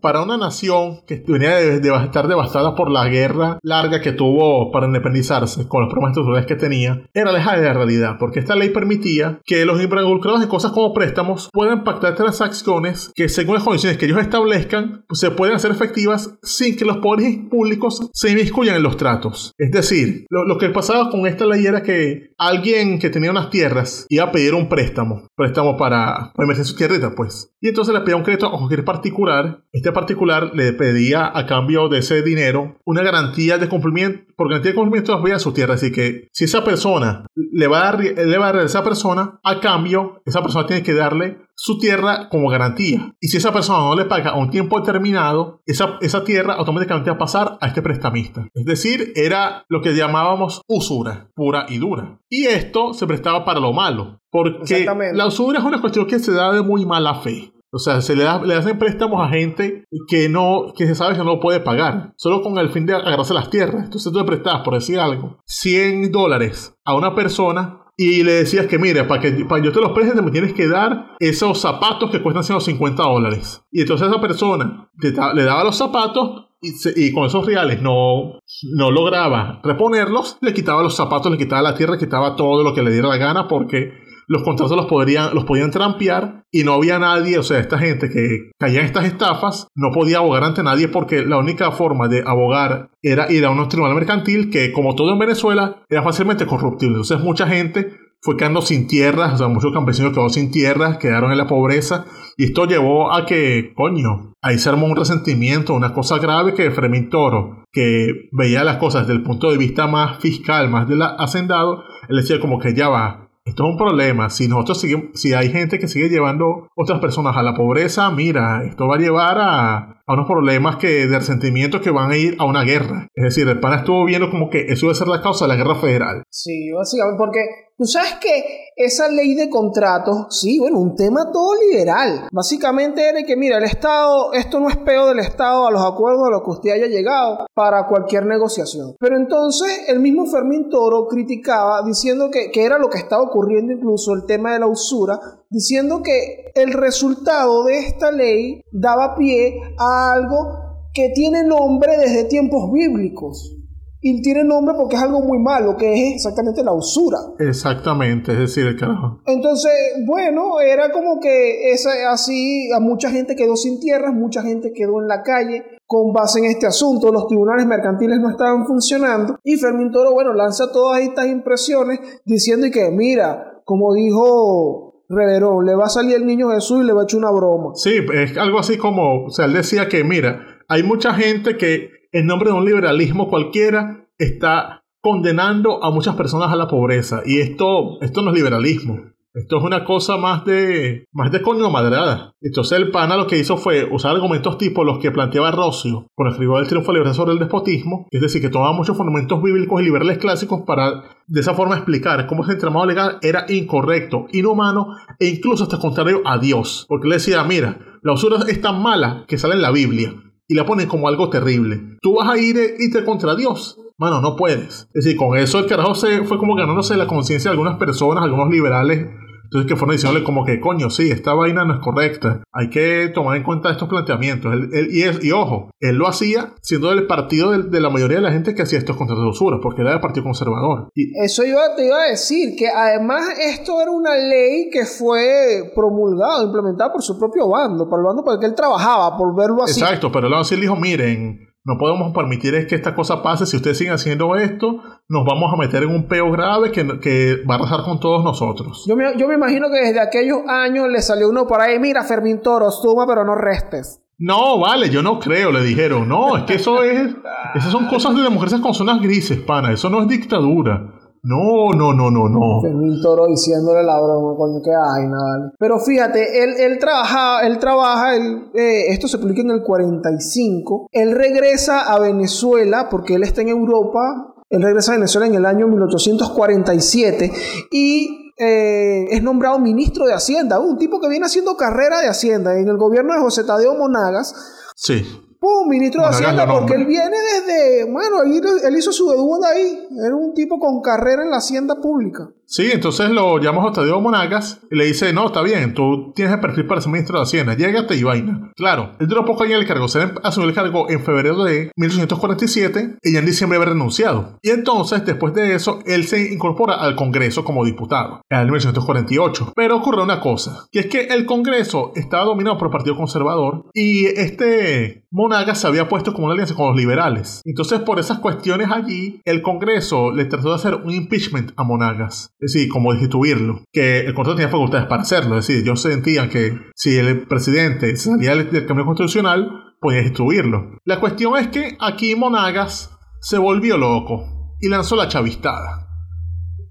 [0.00, 4.70] para una nación que venía de, de estar devastada por la guerra larga que tuvo
[4.70, 8.56] para independizarse, con los problemas estructurales que tenía, era lejana de la realidad, porque esta
[8.56, 13.64] ley permitía que los involucrados en cosas como préstamos puedan pactar transacciones que según las
[13.64, 18.76] condiciones que ellos establezcan, se pueden hacer efectivas sin que los poderes públicos se inmiscuyan
[18.76, 19.52] en los tratos.
[19.58, 23.50] Es decir, lo, lo que pasaba con esta ley era que alguien que tenía unas
[23.50, 26.32] tierras iba a pedir un préstamo, préstamo para,
[26.64, 27.52] su tierrita, pues.
[27.60, 29.49] Y entonces le pedía un crédito a cualquier particular.
[29.72, 34.72] Este particular le pedía a cambio de ese dinero una garantía de cumplimiento, por garantía
[34.72, 35.74] de cumplimiento de su tierra.
[35.74, 38.82] Así que si esa persona le va a dar, le va a dar a esa
[38.82, 43.14] persona, a cambio, esa persona tiene que darle su tierra como garantía.
[43.20, 47.10] Y si esa persona no le paga a un tiempo determinado, esa, esa tierra automáticamente
[47.10, 48.48] va a pasar a este prestamista.
[48.54, 52.18] Es decir, era lo que llamábamos usura, pura y dura.
[52.30, 56.32] Y esto se prestaba para lo malo, porque la usura es una cuestión que se
[56.32, 57.52] da de muy mala fe.
[57.72, 61.16] O sea, se le, da- le hacen préstamos a gente que no, que se sabe
[61.16, 63.84] que no puede pagar, solo con el fin de agarrarse las tierras.
[63.84, 68.66] Entonces tú le prestabas, por decir algo, 100 dólares a una persona y le decías
[68.66, 72.10] que, mire, para que para yo te los preste, me tienes que dar esos zapatos
[72.10, 73.62] que cuestan 150 dólares.
[73.70, 74.90] Y entonces esa persona
[75.34, 78.38] le daba los zapatos y con esos reales no,
[78.74, 82.74] no lograba reponerlos, le quitaba los zapatos, le quitaba la tierra, le quitaba todo lo
[82.74, 83.92] que le diera la gana porque
[84.30, 88.08] los contratos los podrían, los podían trampear y no había nadie, o sea, esta gente
[88.08, 92.22] que caía en estas estafas no podía abogar ante nadie porque la única forma de
[92.24, 96.98] abogar era ir a un tribunal mercantil que, como todo en Venezuela, era fácilmente corruptible.
[96.98, 101.32] Entonces mucha gente fue quedando sin tierras, o sea, muchos campesinos quedaron sin tierras, quedaron
[101.32, 102.04] en la pobreza
[102.36, 106.70] y esto llevó a que, coño, ahí se armó un resentimiento, una cosa grave que
[106.70, 110.94] Fermín Toro, que veía las cosas desde el punto de vista más fiscal, más de
[110.94, 114.30] la hacendado, él decía como que ya va, esto es un problema.
[114.30, 114.84] Si nosotros
[115.14, 118.98] si hay gente que sigue llevando otras personas a la pobreza, mira, esto va a
[118.98, 123.06] llevar a, a unos problemas que de resentimiento que van a ir a una guerra.
[123.14, 125.50] Es decir, el pana estuvo viendo como que eso iba a ser la causa de
[125.50, 126.24] la guerra federal.
[126.28, 127.40] Sí, básicamente, porque
[127.78, 132.28] tú sabes que esa ley de contratos, sí, bueno, un tema todo liberal.
[132.32, 136.26] Básicamente era que, mira, el Estado, esto no es peo del Estado a los acuerdos
[136.26, 138.96] a los que usted haya llegado para cualquier negociación.
[138.98, 143.72] Pero entonces el mismo Fermín Toro criticaba diciendo que, que era lo que estaba ocurriendo
[143.72, 145.20] incluso el tema de la usura,
[145.50, 152.24] diciendo que el resultado de esta ley daba pie a algo que tiene nombre desde
[152.24, 153.56] tiempos bíblicos.
[154.02, 157.18] Y tiene nombre porque es algo muy malo, que es exactamente la usura.
[157.38, 159.20] Exactamente, es decir, el carajo.
[159.26, 159.72] Entonces,
[160.06, 165.02] bueno, era como que esa, así a mucha gente quedó sin tierras, mucha gente quedó
[165.02, 167.12] en la calle con base en este asunto.
[167.12, 169.38] Los tribunales mercantiles no estaban funcionando.
[169.44, 175.66] Y Fermín Toro, bueno, lanza todas estas impresiones diciendo y que, mira, como dijo Reverón,
[175.66, 177.72] le va a salir el niño Jesús y le va a echar una broma.
[177.74, 181.90] Sí, es algo así como, o sea, él decía que, mira, hay mucha gente que
[182.12, 187.22] en nombre de un liberalismo cualquiera está condenando a muchas personas a la pobreza.
[187.26, 189.00] Y esto, esto no es liberalismo.
[189.32, 192.34] Esto es una cosa más de, más de coño madrada.
[192.40, 196.26] Entonces el pana lo que hizo fue usar argumentos tipo los que planteaba Rocio con
[196.26, 198.08] el escribo del triunfo libre sobre el despotismo.
[198.10, 202.26] Es decir, que tomaba muchos fundamentos bíblicos y liberales clásicos para de esa forma explicar
[202.26, 206.86] cómo ese entramado legal era incorrecto, inhumano e incluso hasta contrario a Dios.
[206.88, 210.12] Porque él decía, mira, la usura es tan mala que sale en la Biblia
[210.48, 211.98] y la ponen como algo terrible.
[212.02, 213.78] Tú vas a ir e irte contra Dios.
[214.00, 214.88] Mano, no puedes.
[214.94, 218.24] Es decir, con eso el carajo se fue como ganándose la conciencia de algunas personas,
[218.24, 219.06] algunos liberales.
[219.52, 222.44] Entonces que fueron diciéndole como que, coño, sí, esta vaina no es correcta.
[222.52, 224.52] Hay que tomar en cuenta estos planteamientos.
[224.54, 228.18] Él- él- y, y ojo, él lo hacía siendo del partido de, de la mayoría
[228.18, 230.88] de la gente que hacía estos contratos de usura, porque era del Partido Conservador.
[230.94, 235.72] Y Eso iba, te iba a decir, que además esto era una ley que fue
[235.74, 239.34] promulgada, implementada por su propio bando, por el bando por el que él trabajaba, por
[239.34, 239.80] verlo así.
[239.80, 243.44] Exacto, pero él así le dijo, miren, no podemos permitir es que esta cosa pase.
[243.46, 247.36] Si ustedes siguen haciendo esto, nos vamos a meter en un peo grave que, que
[247.48, 248.84] va a arrasar con todos nosotros.
[248.88, 252.02] Yo me, yo me imagino que desde aquellos años le salió uno por ahí, mira,
[252.02, 254.00] Fermín Toro, suma pero no restes.
[254.18, 256.08] No, vale, yo no creo, le dijeron.
[256.08, 257.10] No, es que eso es...
[257.54, 259.72] Esas son cosas de democracias con zonas grises, pana.
[259.72, 260.99] Eso no es dictadura.
[261.22, 262.62] No, no, no, no, no.
[262.62, 265.52] Fermín Toro diciéndole la broma, coño, qué hay, nada.
[265.58, 270.88] Pero fíjate, él, él trabaja, él trabaja, él, eh, esto se publica en el 45.
[270.90, 274.34] Él regresa a Venezuela porque él está en Europa.
[274.48, 277.30] Él regresa a Venezuela en el año 1847
[277.70, 282.58] y eh, es nombrado ministro de Hacienda, un tipo que viene haciendo carrera de Hacienda
[282.58, 284.34] en el gobierno de José Tadeo Monagas.
[284.74, 285.04] Sí.
[285.40, 285.68] ¡Pum!
[285.68, 287.90] Ministro de Hacienda, porque él viene desde.
[287.90, 289.88] Bueno, él, él hizo su debut ahí.
[290.04, 292.28] Era un tipo con carrera en la hacienda pública.
[292.50, 296.34] Sí, entonces lo llama a Tadeo Monagas y le dice, no, está bien, tú tienes
[296.34, 298.50] el perfil para ser ministro de Hacienda, llégate y vaina.
[298.56, 302.96] Claro, él duró poco en el cargo, se asumió el cargo en febrero de 1847
[303.04, 304.40] y ya en diciembre había renunciado.
[304.42, 309.52] Y entonces, después de eso, él se incorpora al Congreso como diputado, en el 1948.
[309.54, 313.66] Pero ocurre una cosa, que es que el Congreso estaba dominado por el Partido Conservador
[313.74, 317.42] y este Monagas se había puesto como una alianza con los liberales.
[317.44, 322.32] Entonces, por esas cuestiones allí, el Congreso le trató de hacer un impeachment a Monagas.
[322.38, 323.64] Es decir, como destituirlo.
[323.72, 325.36] Que el Congreso tenía facultades para hacerlo.
[325.36, 330.78] Es decir, ellos sentían que si el presidente salía del, cambio constitucional, podía destituirlo.
[330.84, 335.88] La cuestión es que aquí Monagas se volvió loco y lanzó la chavistada.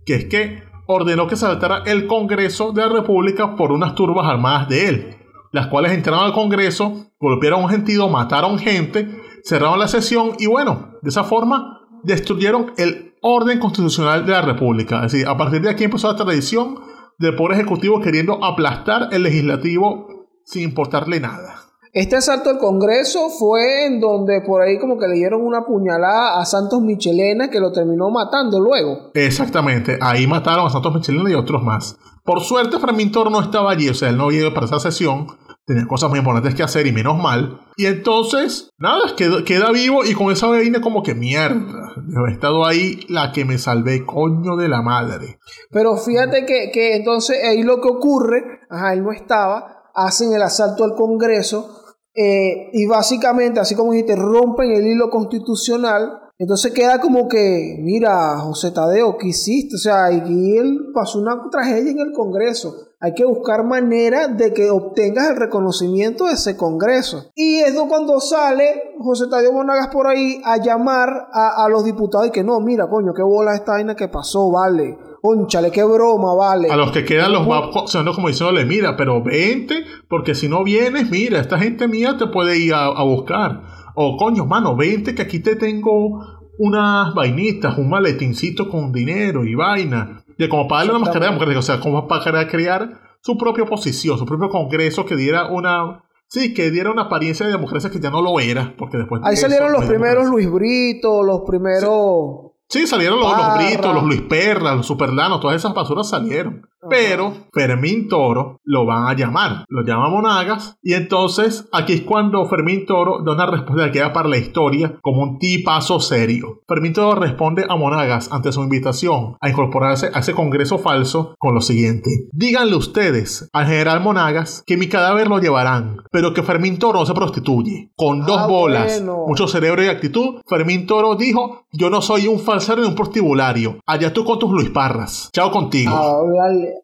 [0.06, 4.26] Que es que ordenó que se saltara el Congreso de la República por unas turbas
[4.28, 5.19] armadas de él,
[5.52, 9.08] las cuales entraron al Congreso, golpearon a un gentío, mataron gente,
[9.44, 15.06] cerraron la sesión y bueno, de esa forma destruyeron el orden constitucional de la República.
[15.06, 16.80] Es decir, a partir de aquí empezó la tradición
[17.18, 20.08] del Poder Ejecutivo queriendo aplastar el legislativo
[20.46, 21.56] sin importarle nada.
[21.92, 26.40] Este asalto al Congreso fue en donde por ahí como que le dieron una puñalada
[26.40, 29.10] a Santos Michelena que lo terminó matando luego.
[29.16, 31.98] Exactamente, ahí mataron a Santos Michelena y otros más.
[32.30, 34.80] Por suerte, Fermín Toro no estaba allí, o sea, él no había ido para esa
[34.80, 35.26] sesión,
[35.66, 37.60] tenía cosas muy importantes que hacer y menos mal.
[37.76, 41.96] Y entonces, nada, queda, queda vivo y con esa vaina como que mierda.
[42.08, 45.40] Yo he estado ahí la que me salvé, coño de la madre.
[45.72, 50.44] Pero fíjate que, que entonces ahí lo que ocurre, ajá, él no estaba, hacen el
[50.44, 56.29] asalto al Congreso eh, y básicamente, así como dijiste, rompen el hilo constitucional.
[56.42, 59.76] Entonces queda como que, mira, José Tadeo, ¿qué hiciste?
[59.76, 62.76] O sea, y él pasó una tragedia en el Congreso.
[63.02, 67.30] Hay que buscar manera de que obtengas el reconocimiento de ese Congreso.
[67.36, 72.28] Y es cuando sale José Tadeo Monagas por ahí a llamar a, a los diputados
[72.28, 74.98] y que no, mira, coño, qué bola esta vaina que pasó, vale.
[75.22, 76.72] Conchale, qué broma, vale.
[76.72, 80.64] A los que quedan los va sonando como diciéndole, mira, pero vente, porque si no
[80.64, 83.79] vienes, mira, esta gente mía te puede ir a, a buscar.
[84.02, 86.24] O coño, mano, vente que aquí te tengo
[86.58, 90.24] unas vainitas, un maletincito con dinero y vaina.
[90.38, 94.18] Y como para darle una mascarilla democrática, o sea, como para crear su propia oposición,
[94.18, 96.06] su propio congreso que diera una...
[96.28, 99.22] Sí, que diera una apariencia de democracia que ya no lo era, porque después...
[99.22, 100.50] de Ahí salieron los primeros democracia.
[100.50, 102.54] Luis Brito, los primeros...
[102.70, 103.58] Sí, salieron los, los.
[103.58, 106.70] Britos, los Luis Perra, los Superlanos, todas esas basuras salieron.
[106.90, 112.46] Pero Fermín Toro lo van a llamar, lo llama Monagas, y entonces aquí es cuando
[112.46, 116.62] Fermín Toro da una respuesta que queda para la historia como un tipazo serio.
[116.68, 121.54] Fermín Toro responde a Monagas ante su invitación a incorporarse a ese congreso falso con
[121.56, 122.10] lo siguiente.
[122.32, 127.06] Díganle ustedes al general Monagas que mi cadáver lo llevarán, pero que Fermín Toro no
[127.06, 127.92] se prostituye.
[127.98, 129.26] Con dos Ah, bolas, bueno.
[129.28, 133.80] mucho cerebro y actitud, Fermín Toro dijo, yo no soy un falsario ni un prostibulario.
[133.86, 135.30] Allá tú con tus Luis Parras.
[135.34, 135.92] Chao contigo.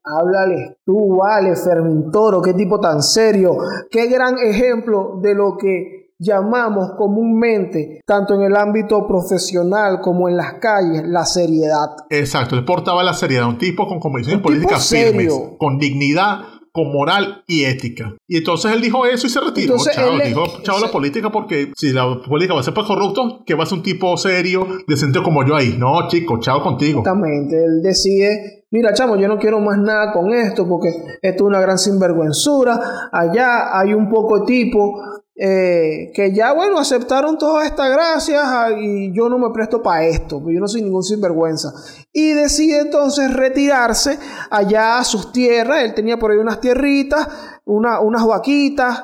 [0.03, 3.57] Háblale, háblale tú, vale, Fermín Toro, qué tipo tan serio,
[3.89, 10.37] qué gran ejemplo de lo que llamamos comúnmente, tanto en el ámbito profesional como en
[10.37, 11.89] las calles, la seriedad.
[12.09, 16.39] Exacto, él portaba la seriedad, un tipo con convicciones políticas firmes, con dignidad,
[16.75, 18.17] con moral y ética.
[18.27, 19.75] Y entonces él dijo eso y se retiró.
[19.75, 22.85] Entonces, chao, él dijo, chao la política porque si la política va a ser para
[22.85, 25.77] corruptos, que va a ser un tipo serio, decente como yo ahí.
[25.79, 26.99] No, chico, chao contigo.
[26.99, 30.89] Exactamente, él decide, mira chamo, yo no quiero más nada con esto porque
[31.21, 35.01] esto es una gran sinvergüenzura, allá hay un poco de tipo
[35.37, 40.05] eh, que ya bueno, aceptaron todas estas gracias ah, y yo no me presto para
[40.05, 41.73] esto, porque yo no soy ningún sinvergüenza.
[42.13, 44.17] Y decide entonces retirarse
[44.49, 47.27] allá a sus tierras, él tenía por ahí unas tierritas,
[47.65, 49.03] una- unas vaquitas,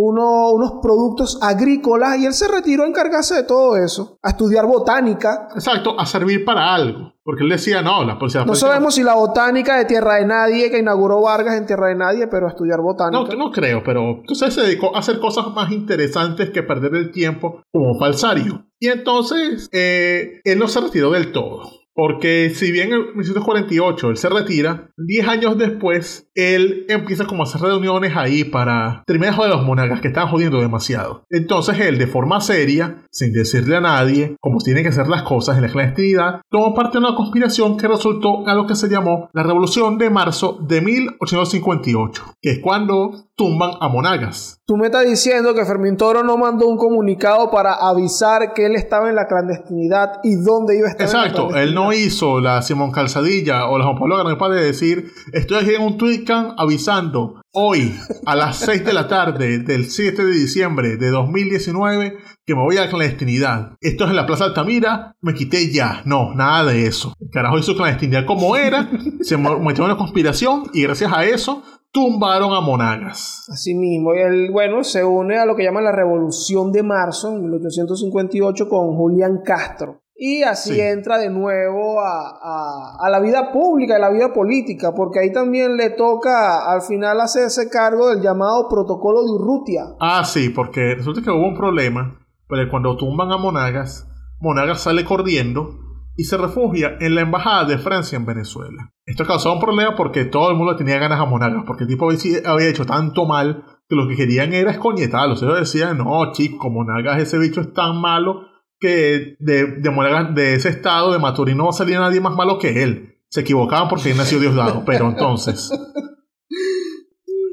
[0.00, 4.66] uno- unos productos agrícolas y él se retiró a encargarse de todo eso, a estudiar
[4.66, 5.48] botánica.
[5.54, 7.12] Exacto, a servir para algo.
[7.22, 8.40] Porque él decía, no, la policía...
[8.40, 11.88] la No sabemos si la botánica de Tierra de Nadie, que inauguró Vargas en Tierra
[11.88, 13.36] de Nadie, pero a estudiar No, botánica.
[13.36, 17.62] no creo, pero entonces se dedicó a hacer cosas más interesantes que perder el tiempo
[17.72, 18.64] como falsario.
[18.80, 21.62] Y entonces eh, él no se retiró del todo.
[21.94, 27.46] Porque si bien en 1948 él se retira, 10 años después él empieza como a
[27.46, 31.24] hacer reuniones ahí para terminar de a los monagas que estaban jodiendo demasiado.
[31.30, 35.56] Entonces él de forma seria, sin decirle a nadie cómo tienen que hacer las cosas
[35.56, 39.28] en la clandestinidad, tomó parte de una conspiración que resultó en lo que se llamó
[39.32, 44.60] la Revolución de Marzo de 1858, que es cuando tumban a Monagas.
[44.66, 48.74] Tú me estás diciendo que Fermín Toro no mandó un comunicado para avisar que él
[48.76, 51.06] estaba en la clandestinidad y dónde iba a estar.
[51.06, 54.62] en la Exacto, él no hizo la Simón Calzadilla o la Juan Pablo Garnapa de
[54.62, 57.94] decir estoy aquí en un Twitcam avisando hoy
[58.26, 62.76] a las 6 de la tarde del 7 de diciembre de 2019 que me voy
[62.76, 63.76] a la clandestinidad.
[63.80, 66.02] Esto es en la Plaza Altamira, me quité ya.
[66.04, 67.14] No, nada de eso.
[67.32, 68.90] Carajo hizo clandestinidad como era,
[69.20, 71.62] se metió en una conspiración y gracias a eso
[71.92, 73.44] tumbaron a Monagas.
[73.52, 77.30] Así mismo, y él, bueno, se une a lo que llaman la Revolución de Marzo
[77.30, 80.02] en 1858 con Julián Castro.
[80.22, 80.80] Y así Sí.
[80.80, 85.32] entra de nuevo a, a- a la vida pública, a la vida política, porque ahí
[85.32, 89.84] también le toca al final hacerse cargo del llamado protocolo de Urrutia.
[89.98, 94.06] Ah, sí, porque resulta que hubo un problema, pero cuando tumban a Monagas,
[94.40, 95.70] Monagas sale corriendo
[96.16, 98.90] y se refugia en la embajada de Francia en Venezuela.
[99.06, 102.10] Esto causó un problema porque todo el mundo tenía ganas a Monagas, porque el tipo
[102.10, 105.34] había- hecho tanto mal que lo que querían era escoñetarlo.
[105.34, 108.49] Ellos decían, no, chico, Monagas, ese bicho es tan malo
[108.80, 109.90] que de, de
[110.34, 113.18] de ese estado de Maturín no va a salir nadie más malo que él.
[113.28, 115.70] Se equivocaban porque él nació Diosdado, pero entonces...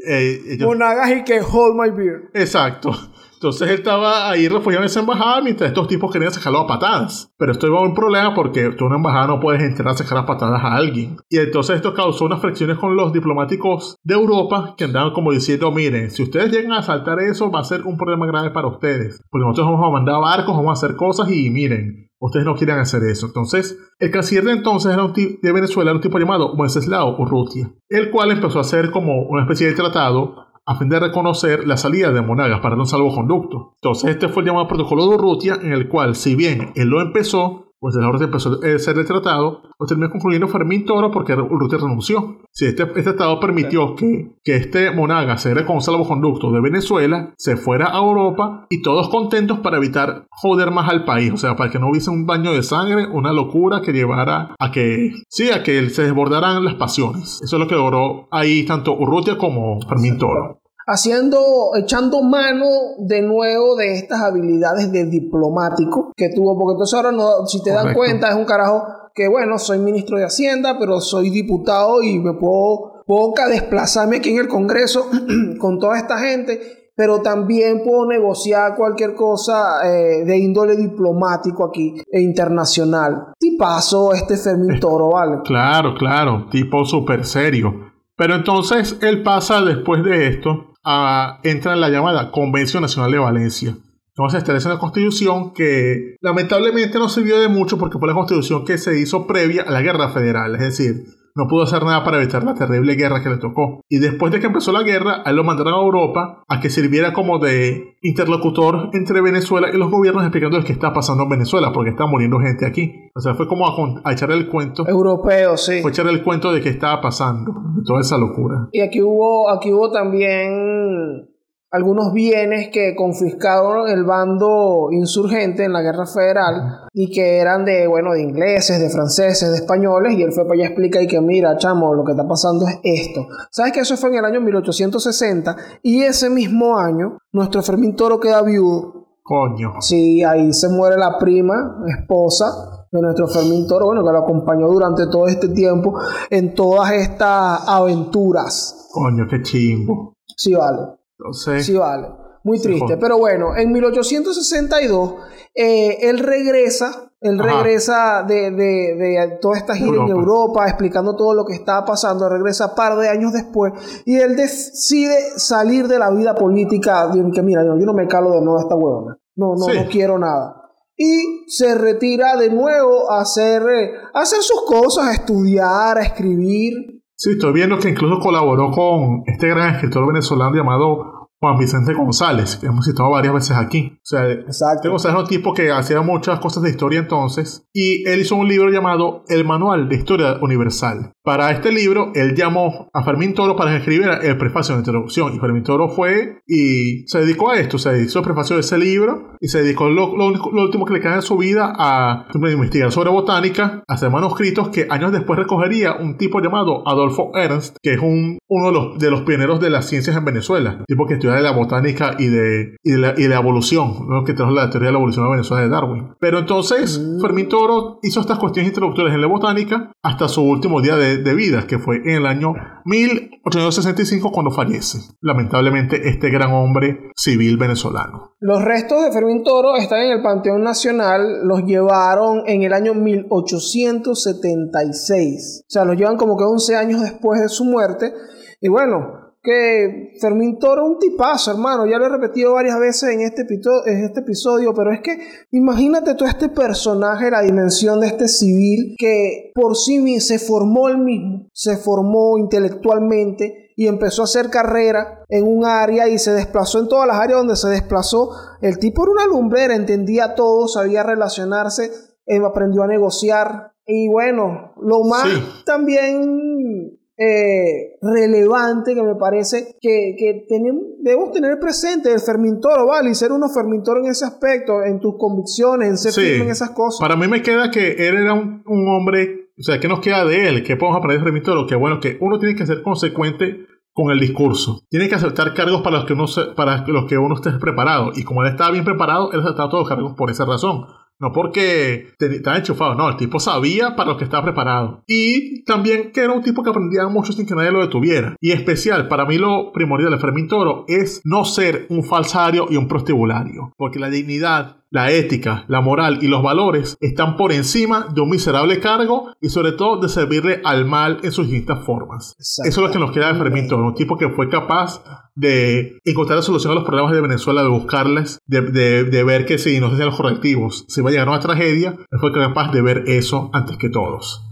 [0.07, 2.29] eh, ellos- Monagas y que hold my beer.
[2.33, 2.91] Exacto.
[3.37, 7.31] Entonces él estaba ahí refugiado en esa embajada mientras estos tipos querían sacarlo a patadas.
[7.37, 9.97] Pero esto iba a un problema porque tú en una embajada no puedes entrar a
[9.97, 11.17] sacar a patadas a alguien.
[11.29, 15.71] Y entonces esto causó unas fricciones con los diplomáticos de Europa que andaban como diciendo,
[15.71, 19.21] miren, si ustedes llegan a saltar eso va a ser un problema grave para ustedes.
[19.29, 22.79] Porque nosotros vamos a mandar barcos, vamos a hacer cosas y miren, ustedes no quieren
[22.79, 23.27] hacer eso.
[23.27, 27.71] Entonces, el canciller de entonces era un de Venezuela, era un tipo llamado Wenceslao Urrutia,
[27.89, 31.77] el cual empezó a hacer como una especie de tratado a fin de reconocer la
[31.77, 33.75] salida de Monagas para un salvoconducto.
[33.75, 36.99] Entonces, este fue el llamado protocolo de Urrutia, en el cual, si bien él lo
[36.99, 41.33] empezó, pues el ahora empezó a ser el tratado, pues terminó concluyendo Fermín Toro porque
[41.33, 42.39] Urrutia renunció.
[42.51, 47.33] Si este, este tratado permitió que, que este Monagas se con un salvoconducto de Venezuela,
[47.37, 51.55] se fuera a Europa y todos contentos para evitar joder más al país, o sea,
[51.55, 55.51] para que no hubiese un baño de sangre, una locura que llevara a que, sí,
[55.51, 57.41] a que se desbordaran las pasiones.
[57.43, 60.61] Eso es lo que logró ahí tanto Urrutia como Fermín Toro.
[60.87, 62.65] Haciendo, echando mano
[62.97, 67.71] de nuevo de estas habilidades de diplomático que tuvo, porque entonces ahora no, si te
[67.71, 72.19] dan cuenta, es un carajo que bueno, soy ministro de Hacienda, pero soy diputado y
[72.19, 75.09] me puedo, puedo desplazarme aquí en el Congreso
[75.59, 81.95] con toda esta gente, pero también puedo negociar cualquier cosa eh, de índole diplomático aquí
[82.11, 83.33] e internacional.
[83.39, 85.39] Y paso este Fermín Toro, ¿vale?
[85.43, 87.73] Claro, claro, tipo súper serio.
[88.15, 93.17] Pero entonces él pasa después de esto a entra en la llamada Convención Nacional de
[93.17, 93.77] Valencia.
[94.07, 98.77] Entonces establece una constitución que lamentablemente no sirvió de mucho porque fue la constitución que
[98.77, 101.03] se hizo previa a la guerra federal, es decir,
[101.37, 103.81] no pudo hacer nada para evitar la terrible guerra que le tocó.
[103.87, 106.71] Y después de que empezó la guerra, a él lo mandaron a Europa a que
[106.71, 111.71] sirviera como de interlocutor entre Venezuela y los gobiernos explicando qué está pasando en Venezuela,
[111.71, 112.91] porque está muriendo gente aquí.
[113.15, 115.81] O sea, fue como a, a echarle el cuento Europeo, sí.
[115.83, 118.69] fue echarle el cuento de qué estaba pasando, de toda esa locura.
[118.71, 121.29] Y aquí hubo, aquí hubo también
[121.69, 127.87] algunos bienes que confiscaron el bando insurgente en la guerra federal y que eran de,
[127.87, 131.07] bueno, de ingleses, de franceses, de españoles, y él fue para allá a explicar y
[131.07, 133.27] que mira, chamo, lo que está pasando es esto.
[133.51, 135.55] ¿Sabes que eso fue en el año 1860?
[135.83, 139.07] Y ese mismo año, nuestro Fermín Toro queda viudo.
[139.21, 139.73] Coño.
[139.81, 144.67] Sí, ahí se muere la prima, esposa de nuestro Fermín Toro, bueno, que lo acompañó
[144.67, 145.99] durante todo este tiempo
[146.29, 148.87] en todas estas aventuras.
[148.93, 150.13] Coño, qué chimbo.
[150.25, 150.96] Sí, vale.
[151.19, 152.07] Entonces, Sí, vale.
[152.43, 152.95] Muy triste.
[152.97, 155.15] Pero bueno, en 1862,
[155.53, 157.57] eh, él regresa, él Ajá.
[157.61, 160.65] regresa de, de, de toda esta gira en Europa.
[160.67, 163.73] Explicando todo lo que estaba pasando, regresa par de años después,
[164.05, 168.41] y él decide salir de la vida política, que mira, yo, no me calo de
[168.41, 169.17] nuevo a esta huevona.
[169.35, 169.71] No, no, Sí.
[169.77, 170.63] no quiero nada.
[170.95, 176.01] Y se retira de nuevo a hacer, eh, a hacer sus cosas, a estudiar, a
[176.01, 176.96] escribir.
[177.17, 182.57] Sí, estoy viendo que incluso colaboró con este gran escritor venezolano llamado Juan Vicente González,
[182.57, 183.93] que hemos citado varias veces aquí.
[183.95, 184.89] O sea, Exacto.
[184.89, 188.47] González era un tipo que hacía muchas cosas de historia entonces, y él hizo un
[188.47, 191.11] libro llamado El Manual de Historia Universal.
[191.23, 194.87] Para este libro, él llamó a Fermín Toro para que escribiera el prefacio de la
[194.87, 198.61] introducción, y Fermín Toro fue y se dedicó a esto, se hizo el prefacio de
[198.61, 201.73] ese libro, y se dedicó lo, lo lo último que le queda en su vida
[201.77, 207.31] a investigar sobre botánica, a hacer manuscritos que años después recogería un tipo llamado Adolfo
[207.35, 210.83] Ernst, que es un, uno de los, de los pioneros de las ciencias en Venezuela,
[210.87, 214.23] tipo que de la botánica y de, y de, la, y de la evolución, ¿no?
[214.23, 216.15] que trajo la teoría de la evolución a Venezuela de Darwin.
[216.19, 220.95] Pero entonces, Fermín Toro hizo estas cuestiones introductorias en la botánica hasta su último día
[220.95, 222.53] de, de vida, que fue en el año
[222.85, 228.35] 1865 cuando fallece, lamentablemente, este gran hombre civil venezolano.
[228.39, 232.93] Los restos de Fermín Toro están en el Panteón Nacional, los llevaron en el año
[232.93, 235.63] 1876.
[235.63, 238.13] O sea, los llevan como que 11 años después de su muerte.
[238.61, 241.85] Y bueno, que Fermín Toro un tipazo, hermano.
[241.85, 243.43] Ya lo he repetido varias veces en este,
[243.85, 245.17] en este episodio, pero es que
[245.51, 250.89] imagínate tú este personaje, la dimensión de este civil que por sí mismo se formó
[250.89, 256.33] el mismo, se formó intelectualmente y empezó a hacer carrera en un área y se
[256.33, 258.31] desplazó en todas las áreas donde se desplazó.
[258.59, 261.89] El tipo era una lumbrera, entendía todo, sabía relacionarse,
[262.25, 263.71] eh, aprendió a negociar.
[263.85, 265.29] Y bueno, lo más
[265.65, 273.09] también eh, relevante que me parece que, que tenemos, debemos tener presente el fermintoro, ¿vale?
[273.09, 276.71] Y ser uno fermintor en ese aspecto, en tus convicciones, en ser firme en esas
[276.71, 276.99] cosas.
[276.99, 280.47] Para mí me queda que él era un, hombre, o sea, ¿qué nos queda de
[280.47, 280.63] él?
[280.63, 281.65] ¿Qué podemos aprender de fermintoro?
[281.65, 284.83] Que bueno, que uno tiene que ser consecuente con el discurso.
[284.87, 288.11] Tiene que aceptar cargos para los que uno, para los que uno esté preparado.
[288.15, 290.85] Y como él estaba bien preparado, él aceptaba todos los cargos por esa razón.
[291.19, 295.03] No porque estaba enchufado, no, el tipo sabía para lo que estaba preparado.
[295.07, 298.35] Y también que era un tipo que aprendía mucho sin que nadie lo detuviera.
[298.39, 302.77] Y especial, para mí lo primordial de Fermín Toro es no ser un falsario y
[302.77, 303.73] un prostibulario.
[303.77, 308.29] Porque la dignidad la ética, la moral y los valores están por encima de un
[308.29, 312.35] miserable cargo y sobre todo de servirle al mal en sus distintas formas.
[312.39, 315.03] Eso es lo que nos queda de Fermín Toro, un tipo que fue capaz
[315.37, 319.79] de encontrar la solución a los problemas de Venezuela, de buscarles, de, ver que si
[319.79, 322.81] no se hacían los correctivos, se iba a llegar a una tragedia, fue capaz de
[322.81, 324.43] ver eso antes que todos.